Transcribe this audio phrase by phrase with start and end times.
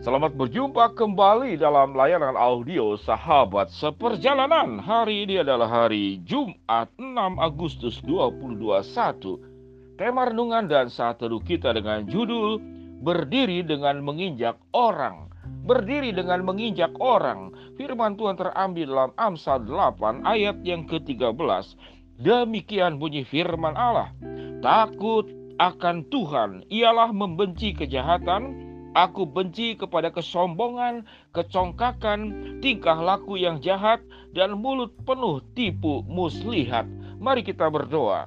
[0.00, 4.80] Selamat berjumpa kembali dalam layanan audio Sahabat Seperjalanan.
[4.80, 10.00] Hari ini adalah hari Jumat 6 Agustus 2021.
[10.00, 12.56] Tema renungan dan saat teduh kita dengan judul
[13.04, 15.28] Berdiri dengan menginjak orang.
[15.68, 17.52] Berdiri dengan menginjak orang.
[17.76, 21.76] Firman Tuhan terambil dalam Amsal 8 ayat yang ke-13.
[22.24, 24.16] Demikian bunyi firman Allah.
[24.64, 25.28] Takut
[25.60, 34.02] akan Tuhan ialah membenci kejahatan, Aku benci kepada kesombongan, kecongkakan, tingkah laku yang jahat,
[34.34, 36.90] dan mulut penuh tipu muslihat.
[37.22, 38.26] Mari kita berdoa.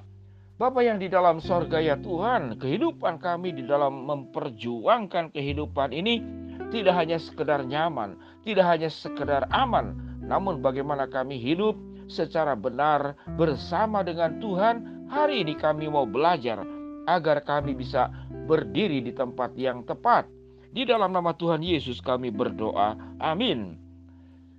[0.55, 6.23] Bapa yang di dalam sorga ya Tuhan, kehidupan kami di dalam memperjuangkan kehidupan ini
[6.71, 8.15] tidak hanya sekedar nyaman,
[8.47, 11.75] tidak hanya sekedar aman, namun bagaimana kami hidup
[12.07, 14.75] secara benar bersama dengan Tuhan.
[15.11, 16.63] Hari ini kami mau belajar
[17.03, 18.07] agar kami bisa
[18.47, 20.23] berdiri di tempat yang tepat
[20.73, 22.97] di dalam nama Tuhan Yesus kami berdoa.
[23.21, 23.77] Amin.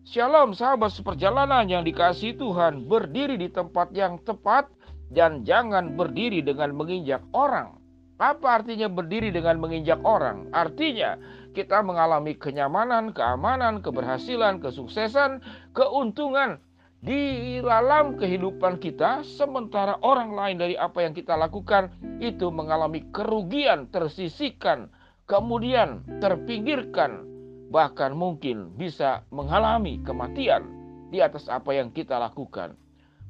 [0.06, 2.86] Shalom sahabat seperjalanan yang dikasih Tuhan.
[2.86, 4.70] Berdiri di tempat yang tepat
[5.10, 7.82] dan jangan berdiri dengan menginjak orang.
[8.22, 10.46] Apa artinya berdiri dengan menginjak orang?
[10.54, 11.18] Artinya
[11.50, 15.42] kita mengalami kenyamanan, keamanan, keberhasilan, kesuksesan,
[15.74, 16.62] keuntungan
[17.02, 21.90] di dalam kehidupan kita sementara orang lain dari apa yang kita lakukan
[22.22, 24.88] itu mengalami kerugian, tersisihkan,
[25.24, 27.24] kemudian terpinggirkan,
[27.72, 30.64] bahkan mungkin bisa mengalami kematian
[31.08, 32.76] di atas apa yang kita lakukan.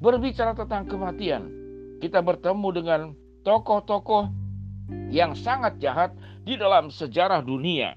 [0.03, 1.47] Berbicara tentang kematian,
[2.03, 3.01] kita bertemu dengan
[3.47, 4.27] tokoh-tokoh
[5.07, 6.11] yang sangat jahat
[6.43, 7.95] di dalam sejarah dunia.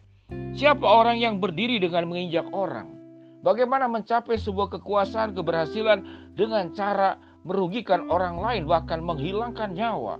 [0.54, 2.94] Siapa orang yang berdiri dengan menginjak orang?
[3.42, 6.02] Bagaimana mencapai sebuah kekuasaan keberhasilan
[6.34, 10.18] dengan cara merugikan orang lain bahkan menghilangkan nyawa?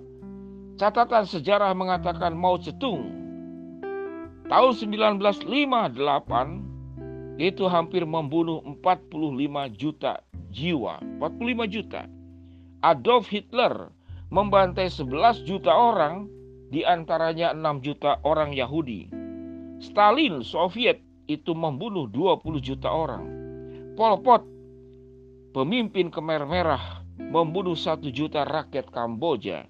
[0.78, 3.17] Catatan sejarah mengatakan Mao Zedong
[4.48, 12.08] Tahun 1958 itu hampir membunuh 45 juta jiwa, 45 juta.
[12.80, 13.92] Adolf Hitler
[14.32, 16.32] membantai 11 juta orang,
[16.72, 19.12] di antaranya 6 juta orang Yahudi.
[19.84, 23.28] Stalin Soviet itu membunuh 20 juta orang.
[24.00, 24.48] Pol Pot,
[25.52, 29.68] pemimpin Khmer Merah, membunuh 1 juta rakyat Kamboja.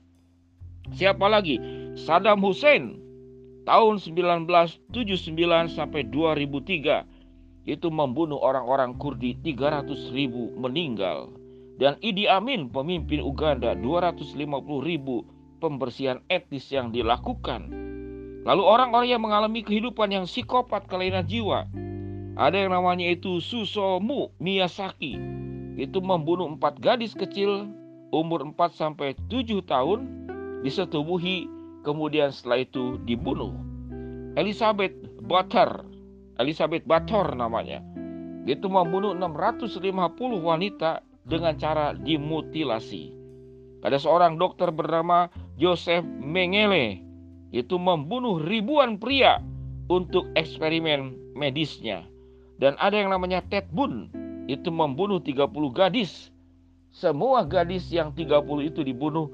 [0.95, 1.59] Siapa lagi?
[1.99, 3.08] Saddam Hussein
[3.69, 4.89] tahun 1979
[5.77, 11.29] sampai 2003 itu membunuh orang-orang Kurdi 300 ribu meninggal.
[11.77, 14.33] Dan Idi Amin pemimpin Uganda 250
[14.81, 15.29] ribu
[15.61, 17.69] pembersihan etnis yang dilakukan.
[18.49, 21.69] Lalu orang-orang yang mengalami kehidupan yang psikopat kelainan jiwa.
[22.41, 25.21] Ada yang namanya itu Susomu Miyazaki
[25.79, 27.69] itu membunuh empat gadis kecil
[28.11, 30.09] umur 4 sampai 7 tahun
[30.67, 33.55] disetubuhi kemudian setelah itu dibunuh.
[34.39, 34.95] Elizabeth
[35.25, 35.83] Butler,
[36.39, 37.83] Elizabeth Butler namanya,
[38.47, 39.83] itu membunuh 650
[40.41, 43.13] wanita dengan cara dimutilasi.
[43.85, 45.31] Ada seorang dokter bernama
[45.61, 47.03] Joseph Mengele,
[47.55, 49.39] itu membunuh ribuan pria
[49.89, 52.05] untuk eksperimen medisnya.
[52.59, 54.11] Dan ada yang namanya Ted Boone,
[54.51, 56.35] itu membunuh 30 gadis.
[56.91, 59.31] Semua gadis yang 30 itu dibunuh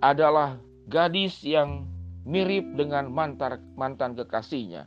[0.00, 0.56] adalah
[0.88, 1.86] gadis yang
[2.22, 4.86] mirip dengan mantan mantan kekasihnya.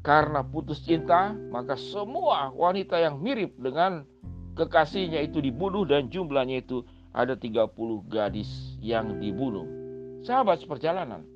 [0.00, 4.08] Karena putus cinta, maka semua wanita yang mirip dengan
[4.56, 6.80] kekasihnya itu dibunuh dan jumlahnya itu
[7.12, 7.68] ada 30
[8.08, 8.48] gadis
[8.80, 9.66] yang dibunuh.
[10.24, 11.26] Sahabat seperjalanan.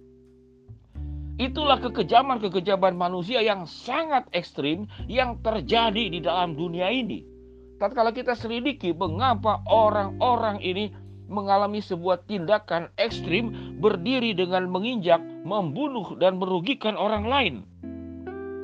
[1.35, 7.27] Itulah kekejaman-kekejaman manusia yang sangat ekstrim yang terjadi di dalam dunia ini.
[7.75, 10.95] Tatkala kita selidiki mengapa orang-orang ini
[11.29, 17.55] mengalami sebuah tindakan ekstrim berdiri dengan menginjak, membunuh dan merugikan orang lain.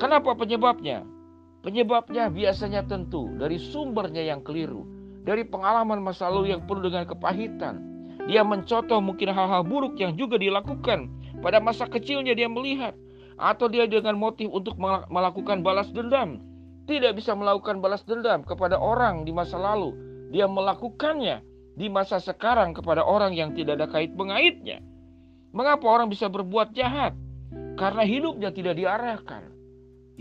[0.01, 1.05] Kenapa penyebabnya?
[1.61, 4.81] Penyebabnya biasanya tentu dari sumbernya yang keliru,
[5.21, 7.75] dari pengalaman masa lalu yang penuh dengan kepahitan.
[8.25, 11.09] Dia mencontoh mungkin hal-hal buruk yang juga dilakukan
[11.41, 12.93] pada masa kecilnya dia melihat
[13.37, 14.77] atau dia dengan motif untuk
[15.09, 16.41] melakukan balas dendam.
[16.85, 19.93] Tidak bisa melakukan balas dendam kepada orang di masa lalu.
[20.33, 21.50] Dia melakukannya
[21.81, 24.85] di masa sekarang kepada orang yang tidak ada kait pengaitnya.
[25.49, 27.17] Mengapa orang bisa berbuat jahat?
[27.73, 29.49] Karena hidupnya tidak diarahkan.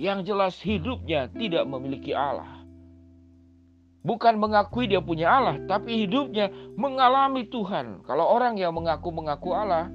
[0.01, 2.65] Yang jelas hidupnya tidak memiliki Allah.
[4.01, 6.49] Bukan mengakui dia punya Allah, tapi hidupnya
[6.81, 8.01] mengalami Tuhan.
[8.09, 9.93] Kalau orang yang mengaku-mengaku Allah,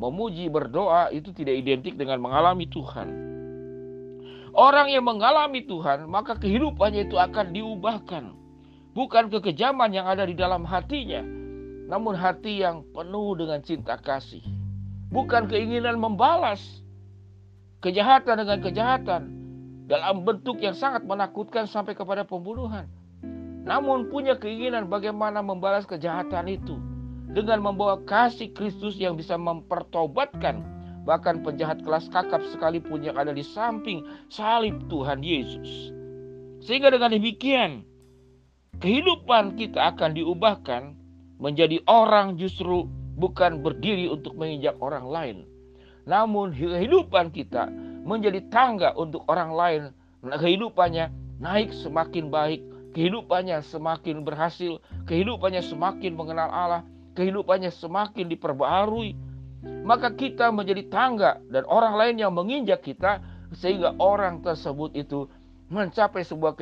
[0.00, 3.12] memuji, berdoa, itu tidak identik dengan mengalami Tuhan.
[4.56, 8.41] Orang yang mengalami Tuhan, maka kehidupannya itu akan diubahkan
[8.92, 11.24] bukan kekejaman yang ada di dalam hatinya,
[11.88, 14.44] namun hati yang penuh dengan cinta kasih.
[15.12, 16.60] Bukan keinginan membalas
[17.84, 19.22] kejahatan dengan kejahatan,
[19.90, 22.88] dalam bentuk yang sangat menakutkan sampai kepada pembunuhan.
[23.62, 26.80] Namun punya keinginan bagaimana membalas kejahatan itu
[27.30, 30.64] dengan membawa kasih Kristus yang bisa mempertobatkan
[31.02, 35.90] bahkan penjahat kelas kakap sekalipun yang ada di samping salib Tuhan Yesus.
[36.62, 37.82] Sehingga dengan demikian
[38.82, 40.98] kehidupan kita akan diubahkan
[41.38, 45.36] menjadi orang justru bukan berdiri untuk menginjak orang lain.
[46.02, 47.70] Namun kehidupan kita
[48.02, 49.82] menjadi tangga untuk orang lain.
[50.26, 52.60] Nah, kehidupannya naik semakin baik,
[52.98, 56.82] kehidupannya semakin berhasil, kehidupannya semakin mengenal Allah,
[57.14, 59.14] kehidupannya semakin diperbaharui.
[59.86, 63.22] Maka kita menjadi tangga dan orang lain yang menginjak kita
[63.54, 65.30] sehingga orang tersebut itu
[65.72, 66.52] mencapai sebuah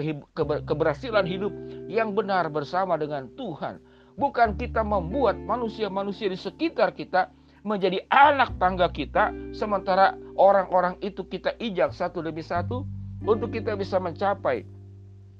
[0.63, 1.51] keberhasilan hidup
[1.91, 3.83] yang benar bersama dengan Tuhan.
[4.15, 7.35] Bukan kita membuat manusia-manusia di sekitar kita
[7.67, 12.87] menjadi anak tangga kita, sementara orang-orang itu kita ijak satu demi satu
[13.27, 14.65] untuk kita bisa mencapai,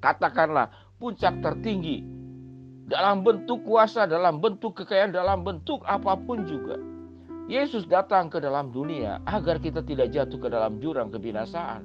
[0.03, 0.69] katakanlah,
[1.01, 2.05] puncak tertinggi
[2.85, 6.77] dalam bentuk kuasa, dalam bentuk kekayaan, dalam bentuk apa pun juga.
[7.49, 11.83] Yesus datang ke dalam dunia agar kita tidak jatuh ke dalam jurang kebinasaan.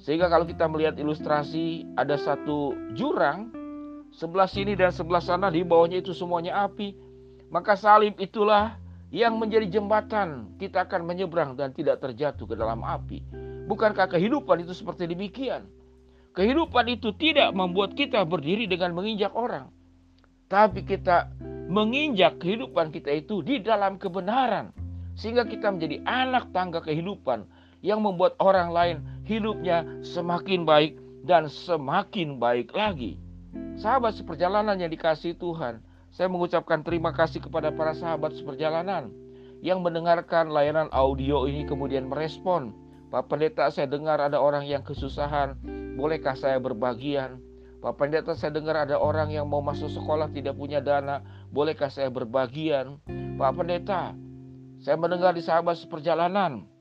[0.00, 3.50] Sehingga kalau kita melihat ilustrasi ada satu jurang,
[4.12, 6.94] sebelah sini dan sebelah sana di bawahnya itu semuanya api.
[7.48, 8.76] Maka salib itulah
[9.14, 13.22] yang menjadi jembatan kita akan menyeberang dan tidak terjatuh ke dalam api.
[13.66, 15.66] Bukankah kehidupan itu seperti demikian?
[16.36, 19.72] Kehidupan itu tidak membuat kita berdiri dengan menginjak orang.
[20.46, 21.32] Tapi kita
[21.66, 24.70] menginjak kehidupan kita itu di dalam kebenaran.
[25.16, 27.48] Sehingga kita menjadi anak tangga kehidupan
[27.80, 28.96] yang membuat orang lain
[29.26, 30.94] hidupnya semakin baik
[31.26, 33.18] dan semakin baik lagi.
[33.76, 35.82] Sahabat seperjalanan yang dikasih Tuhan,
[36.14, 39.12] saya mengucapkan terima kasih kepada para sahabat seperjalanan
[39.60, 42.72] yang mendengarkan layanan audio ini kemudian merespon.
[43.10, 45.58] Pak Pendeta saya dengar ada orang yang kesusahan,
[45.98, 47.42] bolehkah saya berbagian?
[47.82, 51.20] Pak Pendeta saya dengar ada orang yang mau masuk sekolah tidak punya dana,
[51.50, 53.02] bolehkah saya berbagian?
[53.36, 54.16] Pak Pendeta,
[54.80, 56.75] saya mendengar di sahabat seperjalanan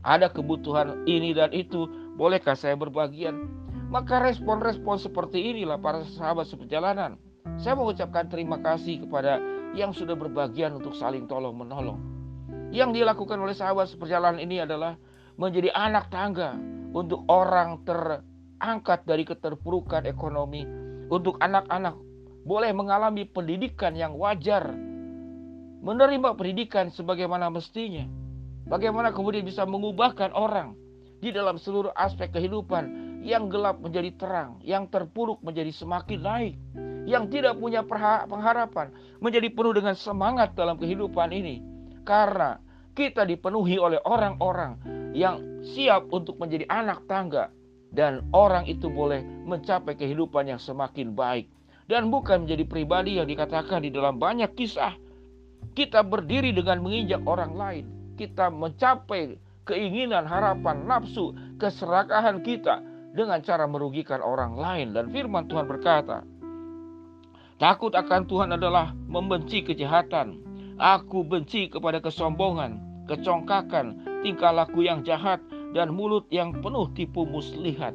[0.00, 1.84] ada kebutuhan ini dan itu,
[2.16, 3.48] bolehkah saya berbagian?
[3.90, 7.18] Maka respon-respon seperti inilah para sahabat seperjalanan
[7.60, 9.40] saya mengucapkan terima kasih kepada
[9.72, 12.00] yang sudah berbagian untuk saling tolong menolong.
[12.70, 14.94] Yang dilakukan oleh sahabat seperjalanan ini adalah
[15.40, 16.54] menjadi anak tangga
[16.94, 20.62] untuk orang terangkat dari keterpurukan ekonomi,
[21.10, 21.96] untuk anak-anak
[22.44, 24.70] boleh mengalami pendidikan yang wajar,
[25.82, 28.06] menerima pendidikan sebagaimana mestinya.
[28.70, 30.78] Bagaimana kemudian bisa mengubahkan orang
[31.18, 36.54] di dalam seluruh aspek kehidupan yang gelap menjadi terang, yang terpuruk menjadi semakin naik
[37.02, 37.82] yang tidak punya
[38.30, 41.58] pengharapan menjadi penuh dengan semangat dalam kehidupan ini?
[42.06, 42.62] Karena
[42.94, 44.78] kita dipenuhi oleh orang-orang
[45.18, 47.50] yang siap untuk menjadi anak tangga
[47.90, 51.50] dan orang itu boleh mencapai kehidupan yang semakin baik.
[51.90, 54.94] Dan bukan menjadi pribadi yang dikatakan di dalam banyak kisah.
[55.74, 62.84] Kita berdiri dengan menginjak orang lain kita mencapai keinginan harapan nafsu keserakahan kita
[63.16, 66.20] dengan cara merugikan orang lain dan firman Tuhan berkata
[67.60, 70.40] Takut akan Tuhan adalah membenci kejahatan.
[70.80, 75.44] Aku benci kepada kesombongan, kecongkakan, tingkah laku yang jahat,
[75.76, 77.92] dan mulut yang penuh tipu muslihat.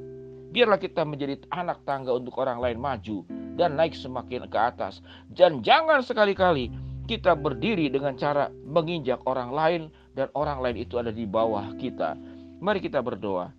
[0.54, 3.26] Biarlah kita menjadi anak tangga untuk orang lain maju
[3.58, 5.02] dan naik semakin ke atas.
[5.34, 6.70] Dan jangan sekali-kali
[7.06, 9.82] kita berdiri dengan cara menginjak orang lain
[10.18, 12.18] dan orang lain itu ada di bawah kita.
[12.60, 13.54] Mari kita berdoa.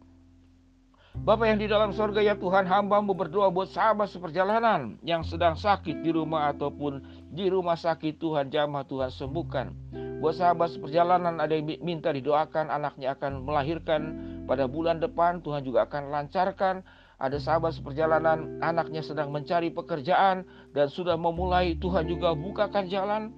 [1.16, 6.04] Bapak yang di dalam sorga ya Tuhan hambamu berdoa buat sahabat seperjalanan yang sedang sakit
[6.04, 7.00] di rumah ataupun
[7.32, 9.72] di rumah sakit Tuhan jamah Tuhan sembuhkan.
[10.20, 14.00] Buat sahabat seperjalanan ada yang minta didoakan anaknya akan melahirkan
[14.44, 16.84] pada bulan depan Tuhan juga akan lancarkan.
[17.16, 20.44] Ada sahabat seperjalanan anaknya sedang mencari pekerjaan
[20.76, 23.32] dan sudah memulai Tuhan juga bukakan jalan.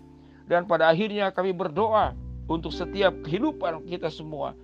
[0.51, 2.17] Dan pada akhirnya kami berdoa
[2.51, 4.57] untuk setiap kehidupan kita semua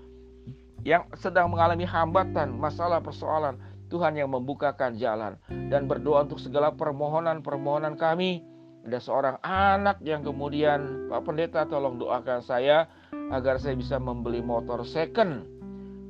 [0.83, 3.55] yang sedang mengalami hambatan, masalah, persoalan,
[3.87, 5.39] Tuhan yang membukakan jalan
[5.71, 8.43] dan berdoa untuk segala permohonan-permohonan kami.
[8.85, 12.85] Ada seorang anak yang kemudian Pak Pendeta tolong doakan saya
[13.33, 15.54] agar saya bisa membeli motor second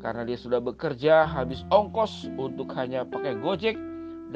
[0.04, 3.80] karena dia sudah bekerja habis ongkos untuk hanya pakai Gojek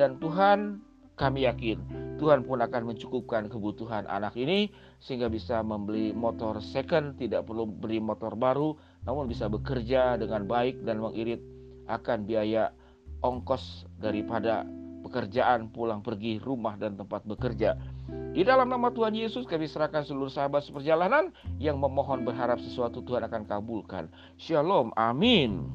[0.01, 0.81] dan Tuhan
[1.21, 7.47] kami yakin Tuhan pun akan mencukupkan kebutuhan anak ini sehingga bisa membeli motor second, tidak
[7.47, 8.75] perlu beli motor baru,
[9.07, 11.39] namun bisa bekerja dengan baik dan mengirit
[11.87, 12.75] akan biaya
[13.23, 14.67] ongkos daripada
[15.07, 17.79] pekerjaan pulang pergi rumah dan tempat bekerja.
[18.09, 21.29] Di dalam nama Tuhan Yesus kami serahkan seluruh sahabat seperjalanan
[21.61, 24.09] yang memohon berharap sesuatu Tuhan akan kabulkan.
[24.41, 25.69] Shalom, amin.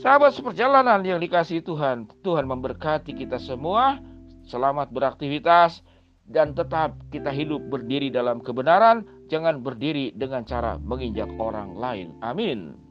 [0.00, 3.98] Sahabat seperjalanan yang dikasih Tuhan, Tuhan memberkati kita semua.
[4.46, 5.82] Selamat beraktivitas
[6.30, 12.14] dan tetap kita hidup berdiri dalam kebenaran, jangan berdiri dengan cara menginjak orang lain.
[12.22, 12.85] Amin.